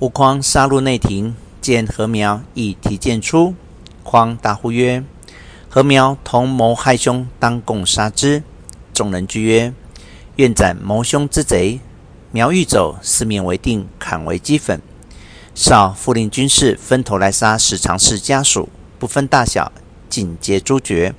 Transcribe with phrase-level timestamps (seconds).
[0.00, 3.56] 吴匡杀入内庭，见何苗已提剑出，
[4.04, 5.02] 匡大呼曰
[5.68, 8.44] ：“何苗同谋害兄，当共杀之。”
[8.94, 9.74] 众人俱曰
[10.36, 11.80] ：“愿斩谋兄之贼。”
[12.30, 14.80] 苗欲走，四面围定，砍为齑粉。
[15.52, 18.68] 少复令军士分头来杀十常侍家属，
[19.00, 19.72] 不分大小，
[20.08, 21.12] 尽皆诛绝。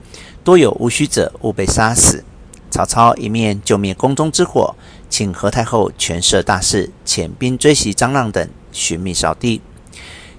[0.45, 2.23] 多有无须者，勿被杀死。
[2.71, 4.73] 曹操一面救灭宫中之火，
[5.09, 9.61] 请何太后权摄大事，遣兵追袭张让等，寻觅少帝。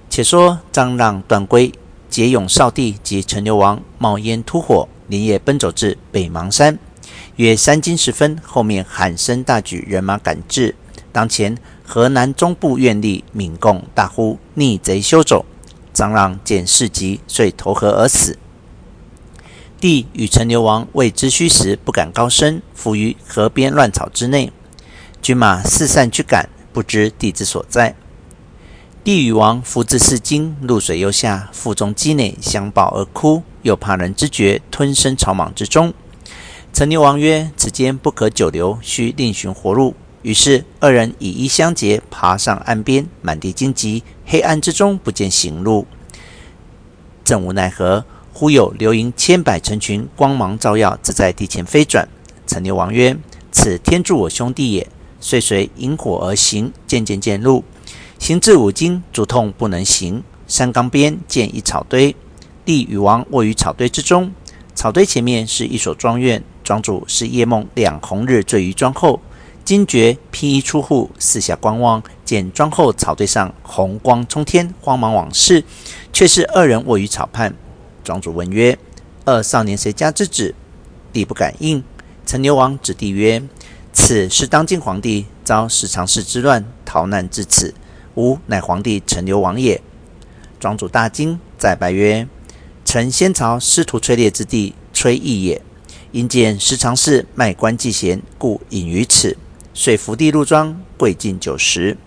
[0.09, 1.73] 且说张让、段珪
[2.09, 6.77] 结勇少帝及陈留王，冒烟突火，连夜奔走至北邙山。
[7.37, 10.75] 约三更时分，后面喊声大举，人马赶至。
[11.13, 15.45] 当前河南中部县吏闵贡大呼：“逆贼休走！”
[15.93, 18.37] 张让见势急，遂投河而死。
[19.79, 24.51] 帝与陈留王未知虚实，不敢高声，伏于河边乱草之内。
[25.21, 27.95] 军马四散驱赶，不知帝之所在。
[29.03, 35.91] 帝与王伏至四更，露水又下，腹中饥馁，相抱而哭，又怕人知觉，吞身草莽之中。
[36.71, 45.87] 陈留王曰：“此间不可久留，须另寻活路。”于是二人以衣相结，爬上岸边，满地荆棘，黑暗之中不见行路。
[47.23, 52.07] 正无奈何，忽有流萤千百成群，光芒照耀，自在地前飞转。
[52.45, 53.17] 陈留王曰
[53.51, 54.87] ：“此天助我兄弟也。”
[55.19, 57.63] 遂随萤火而行，渐渐见路。
[58.21, 60.23] 行至五更，足痛不能行。
[60.47, 62.15] 山冈边见一草堆，
[62.63, 64.31] 帝与王卧于草堆之中。
[64.75, 69.19] 草堆前面是一所庄院，庄主是夜梦两红日坠于庄后。
[69.65, 75.63] 惊觉披衣出户，四下观望，见庄后草堆上红光冲天，慌忙往视，
[76.13, 77.55] 却是二人卧于草畔。
[78.03, 78.77] 庄主问曰
[79.25, 80.53] ：“二少年谁家之子？”
[81.11, 81.83] 帝不敢应。
[82.27, 83.41] 陈留王指帝曰
[83.91, 87.73] ：“此是当今皇帝遭十常侍之乱，逃难至此。
[88.15, 89.81] 吾乃皇帝陈留王也。”
[90.59, 92.27] 庄主大惊，再拜曰
[92.85, 95.61] ：“臣先朝师徒崔烈之弟崔杙也。
[96.11, 99.37] 因见时常侍卖官济贤，故隐于此。”
[99.73, 101.97] 遂伏地入庄，跪敬九十。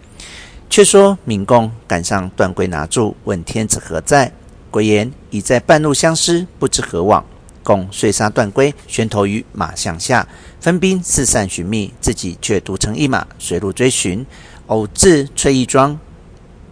[0.69, 4.33] 却说闵贡赶上段珪拿住，问天子何在？
[4.71, 7.25] 珪言已在半路相失，不知何往。
[7.62, 10.28] 贡遂杀段珪，悬头于马项下，
[10.61, 14.27] 分兵四散寻觅，自己却独乘一马，随路追寻，
[14.67, 15.99] 偶至崔义庄，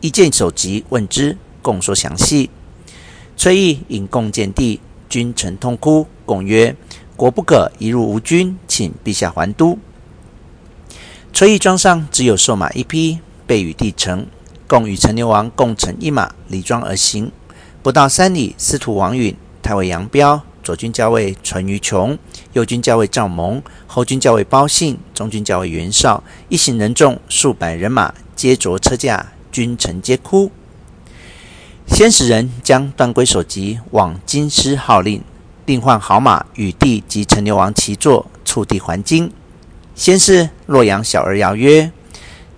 [0.03, 2.51] 一见首级，问之，共说详细。
[3.37, 6.09] 崔毅引共见帝，君臣痛哭。
[6.27, 6.75] 共曰
[7.15, 9.79] ：“国不可一入无君，请陛下还都。”
[11.33, 14.27] 崔毅庄上只有瘦马一匹，备与帝乘。
[14.67, 17.31] 共与陈留王共乘一马，离庄而行。
[17.81, 22.19] 不到三里，司徒王允、太尉杨彪、左军校尉淳于琼、
[22.55, 30.51] 右军校尉赵蒙、后军校尉鲍信、中军校尉袁绍，一行人众数百人马，皆着车驾，君臣皆哭。
[31.87, 35.23] 先使人将段珪首级往京师号令，
[35.67, 39.31] 令换好马与帝及陈留王齐坐，促帝还京。
[39.95, 41.93] 先是洛阳小儿谣曰：“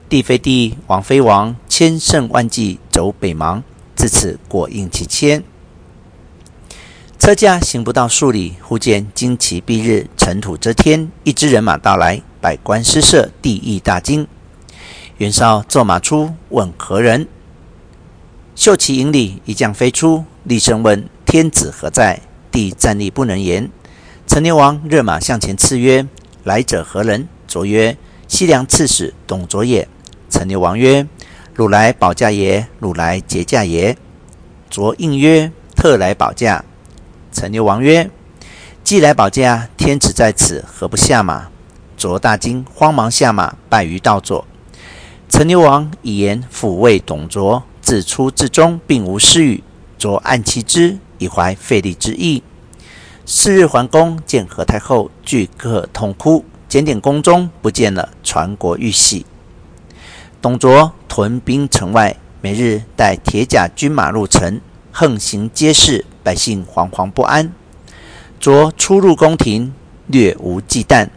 [0.09, 3.63] 帝非帝，王非王，千乘万骑走北邙，
[3.97, 5.43] 自此果应其谦。”
[7.19, 14.29] 车驾行不到数里，忽见旌旗蔽日，尘土遮天，一支人马到来，百官失色，帝亦大惊。
[15.19, 17.29] 袁绍坐马出，问何人？
[18.57, 22.21] 秀旗营里一将飞出，厉声问：“天子何在？”
[22.51, 23.71] 帝站立不能言。
[24.27, 26.09] 陈留王勒马向前刺曰：
[26.43, 27.29] 来者何人？
[27.47, 29.87] 卓曰：“西凉刺史董卓也。”
[30.29, 31.07] 陈留王曰
[31.55, 32.67] ：“汝来保驾也？
[32.81, 33.97] 汝来劫驾也？”
[34.69, 36.65] 卓应曰：“特来保驾。”
[37.31, 38.11] 陈留王曰
[38.83, 41.47] ：“既来保驾，天子在此，何不下马？”
[41.97, 44.45] 卓大惊，慌忙下马，拜于道左。
[45.35, 49.65] 陈留王以言抚慰董卓，自初至终，并无失语。
[49.99, 52.45] 卓暗其之，以怀费力之意。
[53.27, 56.45] 次日还宫，见何太后，俱各痛哭。
[56.69, 59.27] 检点宫中，不见了传国玉玺。
[60.41, 64.61] 董卓屯兵城外，每日带铁甲军马入城，
[64.93, 67.53] 横行街市，百姓惶惶不安。
[68.39, 69.75] 卓出入宫廷，
[70.07, 71.09] 略无忌惮。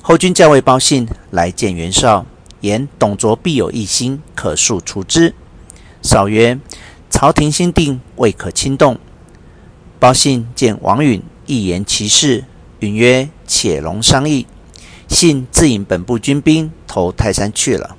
[0.00, 2.24] 后军校尉鲍信来见袁绍，
[2.60, 5.34] 言董卓必有异心，可速除之。
[6.02, 6.58] 绍曰
[7.10, 8.98] ：“朝廷心定，未可轻动。”
[9.98, 12.44] 鲍信见王允一言其事，
[12.80, 14.46] 允曰：“且容商议。”
[15.08, 17.96] 信自引本部军兵投泰山去了。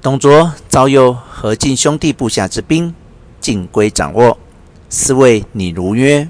[0.00, 2.94] 董卓召诱何进兄弟部下之兵，
[3.38, 4.38] 尽归掌握。
[4.88, 6.28] 四位拟如曰：“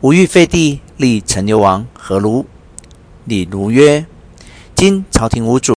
[0.00, 2.46] 吾欲废帝，立陈留王，何如？”
[3.26, 4.06] 李儒曰
[4.86, 5.74] ：“今朝廷无主，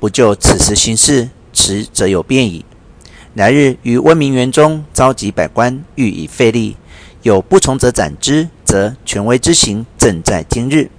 [0.00, 2.64] 不就此时行事，迟则有变矣。
[3.34, 6.76] 来日于温明园中召集百官，予以废立。
[7.22, 10.90] 有不从者斩之，则权威之行正在今日。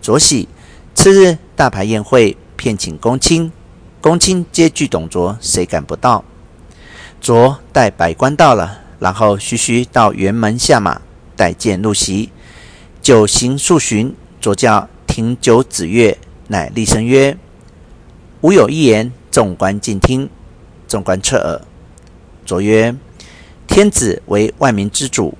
[0.00, 0.48] 卓喜。
[0.94, 3.52] 次日大排宴会，遍请公卿。
[4.00, 6.24] 公卿皆惧董卓，谁敢不到？
[7.20, 11.02] 卓待百官到了，然后徐徐到辕门下马，
[11.36, 12.30] 待见入席。
[13.02, 16.16] 酒行数巡，卓叫停酒子乐，
[16.48, 17.36] 乃厉声曰
[18.42, 20.28] ：“吾有一言，众观静听。”
[20.86, 21.60] 众官侧耳。
[22.44, 22.94] 卓曰
[23.66, 25.36] ：“天子为万民之主。”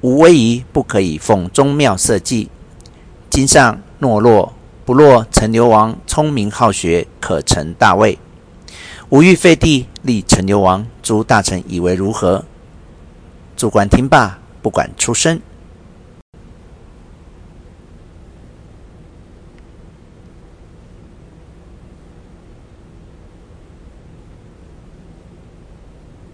[0.00, 2.48] 吾威仪不可以奉宗庙社稷。
[3.28, 8.16] 今上懦弱，不若陈留王聪明好学，可成大位。
[9.08, 10.86] 吾欲废帝，立陈留王。
[11.02, 12.44] 诸大臣以为如何？
[13.56, 15.40] 诸官听罢，不敢出声。